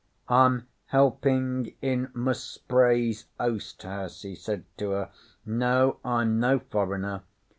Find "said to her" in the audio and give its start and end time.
4.33-5.11